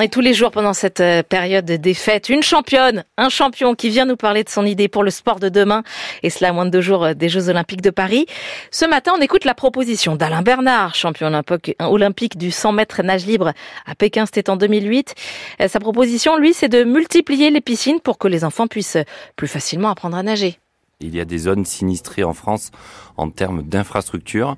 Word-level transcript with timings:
Et 0.00 0.08
tous 0.08 0.20
les 0.20 0.32
jours 0.32 0.52
pendant 0.52 0.72
cette 0.72 1.00
euh, 1.00 1.22
période 1.22 1.64
des 1.64 1.94
fêtes, 1.94 2.28
une 2.28 2.42
championne, 2.42 3.04
un 3.16 3.28
champion 3.28 3.74
qui 3.74 3.88
vient 3.88 4.06
nous 4.06 4.16
parler 4.16 4.44
de 4.44 4.48
son 4.48 4.64
idée 4.64 4.86
pour 4.86 5.02
le 5.02 5.10
sport 5.10 5.40
de 5.40 5.48
demain, 5.48 5.82
et 6.22 6.30
cela 6.30 6.50
à 6.50 6.52
moins 6.52 6.64
de 6.64 6.70
deux 6.70 6.80
jours 6.80 7.04
euh, 7.04 7.14
des 7.14 7.28
Jeux 7.28 7.48
Olympiques 7.48 7.82
de 7.82 7.90
Paris. 7.90 8.26
Ce 8.70 8.86
matin, 8.86 9.12
on 9.18 9.20
écoute 9.20 9.44
la 9.44 9.54
proposition 9.54 10.14
d'Alain 10.14 10.42
Bernard, 10.42 10.94
champion 10.94 11.42
olympique 11.80 12.38
du 12.38 12.52
100 12.52 12.72
mètres 12.72 13.02
nage 13.02 13.26
libre 13.26 13.52
à 13.86 13.94
Pékin, 13.94 14.24
c'était 14.24 14.48
en 14.50 14.56
2008. 14.56 15.14
Euh, 15.60 15.68
sa 15.68 15.80
proposition, 15.80 16.36
lui, 16.36 16.54
c'est 16.54 16.68
de 16.68 16.84
multiplier 16.84 17.50
les 17.50 17.60
piscines 17.60 18.00
pour 18.00 18.18
que 18.18 18.28
les 18.28 18.44
enfants 18.44 18.68
puissent 18.68 18.98
plus 19.36 19.48
facilement 19.48 19.90
apprendre 19.90 20.16
à 20.16 20.22
nager. 20.22 20.60
Il 21.00 21.14
y 21.14 21.20
a 21.20 21.24
des 21.24 21.38
zones 21.38 21.64
sinistrées 21.64 22.24
en 22.24 22.34
France 22.34 22.72
en 23.16 23.30
termes 23.30 23.62
d'infrastructures 23.62 24.56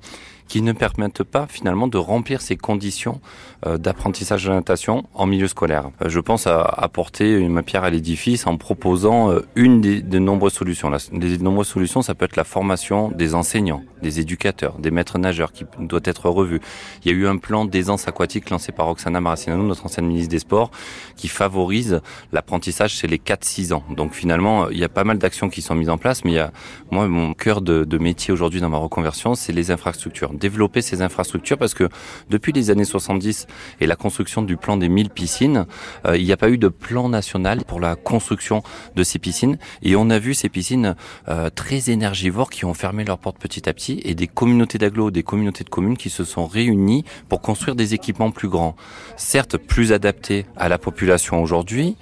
qui 0.51 0.61
ne 0.61 0.73
permettent 0.73 1.23
pas 1.23 1.47
finalement 1.47 1.87
de 1.87 1.97
remplir 1.97 2.41
ces 2.41 2.57
conditions 2.57 3.21
euh, 3.65 3.77
d'apprentissage 3.77 4.43
de 4.43 4.49
natation 4.51 5.05
en 5.13 5.25
milieu 5.25 5.47
scolaire. 5.47 5.91
Euh, 6.01 6.09
je 6.09 6.19
pense 6.19 6.45
à 6.45 6.61
apporter 6.61 7.47
ma 7.47 7.63
pierre 7.63 7.85
à 7.85 7.89
l'édifice 7.89 8.45
en 8.47 8.57
proposant 8.57 9.31
euh, 9.31 9.45
une 9.55 9.79
des, 9.79 10.01
de 10.01 10.19
nombreuses 10.19 10.51
solutions. 10.51 10.91
Les 11.13 11.37
nombreuses 11.37 11.69
solutions, 11.69 12.01
ça 12.01 12.15
peut 12.15 12.25
être 12.25 12.35
la 12.35 12.43
formation 12.43 13.11
des 13.11 13.33
enseignants, 13.33 13.81
des 14.01 14.19
éducateurs, 14.19 14.77
des 14.77 14.91
maîtres 14.91 15.17
nageurs 15.19 15.53
qui 15.53 15.63
doit 15.79 16.01
être 16.03 16.29
revu. 16.29 16.59
Il 17.05 17.09
y 17.09 17.15
a 17.15 17.17
eu 17.17 17.27
un 17.27 17.37
plan 17.37 17.63
d'aisance 17.63 18.09
aquatique 18.09 18.49
lancé 18.49 18.73
par 18.73 18.87
Roxana 18.87 19.21
Maracineanu, 19.21 19.63
notre 19.63 19.85
ancienne 19.85 20.05
ministre 20.07 20.31
des 20.31 20.39
Sports, 20.39 20.69
qui 21.15 21.29
favorise 21.29 22.01
l'apprentissage 22.33 22.91
chez 22.95 23.07
les 23.07 23.19
4-6 23.19 23.71
ans. 23.71 23.85
Donc 23.95 24.13
finalement, 24.13 24.69
il 24.69 24.79
y 24.79 24.83
a 24.83 24.89
pas 24.89 25.05
mal 25.05 25.17
d'actions 25.17 25.49
qui 25.49 25.61
sont 25.61 25.75
mises 25.75 25.89
en 25.89 25.97
place, 25.97 26.25
mais 26.25 26.30
a, 26.39 26.51
moi, 26.91 27.07
mon 27.07 27.33
cœur 27.33 27.61
de, 27.61 27.83
de 27.83 27.97
métier 27.97 28.33
aujourd'hui 28.33 28.61
dans 28.61 28.69
ma 28.69 28.77
reconversion, 28.77 29.35
c'est 29.35 29.53
les 29.53 29.71
infrastructures. 29.71 30.33
Développer 30.33 30.81
ces 30.81 31.01
infrastructures 31.01 31.57
parce 31.57 31.73
que 31.73 31.89
depuis 32.29 32.51
les 32.51 32.69
années 32.69 32.85
70 32.85 33.47
et 33.79 33.87
la 33.87 33.95
construction 33.95 34.41
du 34.41 34.57
plan 34.57 34.77
des 34.77 34.89
1000 34.89 35.09
piscines, 35.09 35.65
euh, 36.05 36.17
il 36.17 36.25
n'y 36.25 36.31
a 36.31 36.37
pas 36.37 36.49
eu 36.49 36.57
de 36.57 36.67
plan 36.67 37.09
national 37.09 37.63
pour 37.65 37.79
la 37.79 37.95
construction 37.95 38.63
de 38.95 39.03
ces 39.03 39.19
piscines. 39.19 39.57
Et 39.81 39.95
on 39.95 40.09
a 40.09 40.19
vu 40.19 40.33
ces 40.33 40.49
piscines 40.49 40.95
euh, 41.29 41.49
très 41.49 41.89
énergivores 41.89 42.49
qui 42.49 42.65
ont 42.65 42.73
fermé 42.73 43.03
leurs 43.03 43.19
portes 43.19 43.37
petit 43.37 43.67
à 43.69 43.73
petit 43.73 44.01
et 44.03 44.15
des 44.15 44.27
communautés 44.27 44.77
d'agglos, 44.77 45.11
des 45.11 45.23
communautés 45.23 45.63
de 45.63 45.69
communes 45.69 45.97
qui 45.97 46.09
se 46.09 46.23
sont 46.23 46.47
réunies 46.47 47.05
pour 47.29 47.41
construire 47.41 47.75
des 47.75 47.93
équipements 47.93 48.31
plus 48.31 48.49
grands, 48.49 48.75
certes 49.17 49.57
plus 49.57 49.91
adaptés 49.91 50.45
à 50.55 50.69
la 50.69 50.77
population 50.77 51.41
aujourd'hui, 51.41 51.95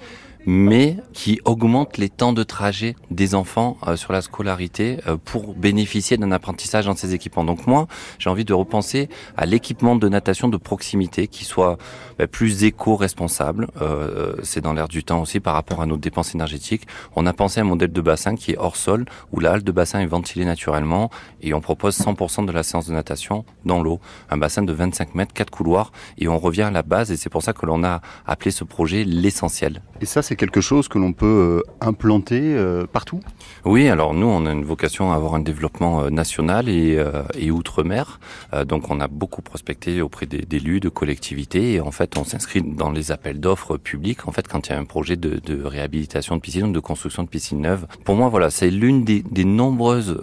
mais 0.46 0.96
qui 1.12 1.40
augmente 1.44 1.98
les 1.98 2.08
temps 2.08 2.32
de 2.32 2.42
trajet 2.42 2.96
des 3.10 3.34
enfants 3.34 3.76
euh, 3.86 3.96
sur 3.96 4.12
la 4.12 4.22
scolarité 4.22 4.98
euh, 5.06 5.16
pour 5.22 5.54
bénéficier 5.54 6.16
d'un 6.16 6.32
apprentissage 6.32 6.86
dans 6.86 6.96
ces 6.96 7.14
équipements. 7.14 7.44
Donc 7.44 7.66
moi, 7.66 7.86
j'ai 8.18 8.30
envie 8.30 8.44
de 8.44 8.54
repenser 8.54 9.08
à 9.36 9.46
l'équipement 9.46 9.96
de 9.96 10.08
natation 10.08 10.48
de 10.48 10.56
proximité 10.56 11.28
qui 11.28 11.44
soit 11.44 11.78
bah, 12.18 12.26
plus 12.26 12.64
éco-responsable. 12.64 13.68
Euh, 13.80 14.34
c'est 14.42 14.60
dans 14.60 14.72
l'air 14.72 14.88
du 14.88 15.04
temps 15.04 15.20
aussi 15.20 15.40
par 15.40 15.54
rapport 15.54 15.82
à 15.82 15.86
nos 15.86 15.96
dépenses 15.96 16.34
énergétiques. 16.34 16.86
On 17.16 17.26
a 17.26 17.32
pensé 17.32 17.60
à 17.60 17.62
un 17.62 17.66
modèle 17.66 17.92
de 17.92 18.00
bassin 18.00 18.34
qui 18.34 18.52
est 18.52 18.58
hors 18.58 18.76
sol, 18.76 19.04
où 19.32 19.40
la 19.40 19.52
halle 19.52 19.64
de 19.64 19.72
bassin 19.72 20.00
est 20.00 20.06
ventilée 20.06 20.44
naturellement 20.44 21.10
et 21.42 21.54
on 21.54 21.60
propose 21.60 21.98
100% 21.98 22.46
de 22.46 22.52
la 22.52 22.62
séance 22.62 22.86
de 22.86 22.92
natation 22.92 23.44
dans 23.64 23.82
l'eau. 23.82 24.00
Un 24.30 24.38
bassin 24.38 24.62
de 24.62 24.72
25 24.72 25.14
mètres, 25.14 25.34
4 25.34 25.50
couloirs 25.50 25.92
et 26.18 26.28
on 26.28 26.38
revient 26.38 26.62
à 26.62 26.70
la 26.70 26.82
base 26.82 27.10
et 27.10 27.16
c'est 27.16 27.30
pour 27.30 27.42
ça 27.42 27.52
que 27.52 27.66
l'on 27.66 27.84
a 27.84 28.00
appelé 28.26 28.50
ce 28.50 28.64
projet 28.64 29.04
l'essentiel. 29.04 29.82
C'est 30.30 30.36
quelque 30.36 30.60
chose 30.60 30.86
que 30.86 30.96
l'on 30.96 31.12
peut 31.12 31.26
euh, 31.66 31.72
implanter 31.80 32.40
euh, 32.40 32.86
partout? 32.86 33.18
Oui, 33.64 33.88
alors 33.88 34.14
nous, 34.14 34.28
on 34.28 34.46
a 34.46 34.52
une 34.52 34.62
vocation 34.62 35.10
à 35.10 35.16
avoir 35.16 35.34
un 35.34 35.40
développement 35.40 36.02
euh, 36.02 36.08
national 36.08 36.68
et, 36.68 37.50
outre-mer. 37.50 38.20
donc 38.64 38.90
on 38.90 39.00
a 39.00 39.08
beaucoup 39.08 39.42
prospecté 39.42 40.00
auprès 40.00 40.26
d'élus, 40.26 40.78
de 40.78 40.88
collectivités 40.88 41.72
et 41.74 41.80
en 41.80 41.90
fait 41.90 42.16
on 42.16 42.22
s'inscrit 42.22 42.62
dans 42.62 42.92
les 42.92 43.10
appels 43.10 43.40
d'offres 43.40 43.76
publics 43.76 44.28
en 44.28 44.32
fait 44.32 44.46
quand 44.46 44.68
il 44.68 44.70
y 44.70 44.74
a 44.76 44.78
un 44.78 44.84
projet 44.84 45.16
de, 45.16 45.64
réhabilitation 45.64 46.36
de 46.36 46.40
piscine 46.40 46.66
ou 46.66 46.72
de 46.72 46.78
construction 46.78 47.24
de 47.24 47.28
piscine 47.28 47.60
neuve. 47.60 47.86
Pour 48.04 48.14
moi, 48.14 48.28
voilà, 48.28 48.50
c'est 48.50 48.70
l'une 48.70 49.04
des, 49.04 49.22
des, 49.22 49.44
nombreuses 49.44 50.16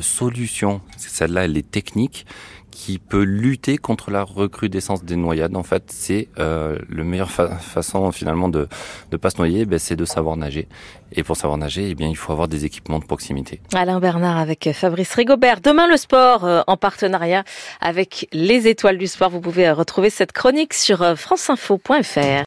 solutions, 0.00 0.82
celle-là 0.98 1.46
elle 1.46 1.56
est 1.56 1.70
technique, 1.70 2.26
qui 2.72 2.98
peut 2.98 3.22
lutter 3.22 3.76
contre 3.76 4.10
la 4.10 4.24
recrudescence 4.24 5.04
des 5.04 5.14
noyades. 5.14 5.56
En 5.56 5.62
fait, 5.62 5.84
c'est 5.88 6.28
euh, 6.38 6.78
le 6.88 7.04
meilleur 7.04 7.30
façon 7.30 8.10
finalement 8.10 8.48
de 8.48 8.66
ne 9.12 9.16
pas 9.18 9.30
se 9.30 9.36
noyer, 9.36 9.66
ben, 9.66 9.78
c'est 9.78 9.94
de 9.94 10.04
savoir 10.04 10.36
nager. 10.36 10.66
Et 11.12 11.22
pour 11.22 11.36
savoir 11.36 11.58
nager, 11.58 11.90
eh 11.90 11.94
bien, 11.94 12.08
il 12.08 12.16
faut 12.16 12.32
avoir 12.32 12.48
des 12.48 12.64
équipements 12.64 12.98
de 12.98 13.04
proximité. 13.04 13.60
Alain 13.74 14.00
Bernard 14.00 14.38
avec 14.38 14.70
Fabrice 14.72 15.14
Rigobert. 15.14 15.60
Demain, 15.60 15.86
le 15.86 15.98
sport 15.98 16.44
euh, 16.44 16.62
en 16.66 16.76
partenariat 16.78 17.44
avec 17.80 18.26
les 18.32 18.66
étoiles 18.66 18.98
du 18.98 19.06
sport. 19.06 19.30
Vous 19.30 19.40
pouvez 19.40 19.68
euh, 19.68 19.74
retrouver 19.74 20.08
cette 20.08 20.32
chronique 20.32 20.74
sur 20.74 21.16
franceinfo.fr. 21.16 22.40